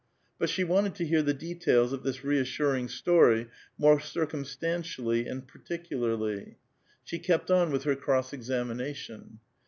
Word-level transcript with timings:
But 0.39 0.49
she 0.49 0.63
wanted 0.63 0.95
to 0.95 1.05
hear 1.05 1.21
the 1.21 1.31
details 1.31 1.93
of 1.93 2.01
this 2.01 2.23
reassuring 2.23 2.87
story 2.87 3.49
more 3.77 3.99
circumstantially 3.99 5.27
and 5.27 5.47
particularly. 5.47 6.57
She 7.03 7.19
kept 7.19 7.51
on 7.51 7.71
with 7.71 7.83
her 7.83 7.95
cross 7.95 8.33
examination. 8.33 9.41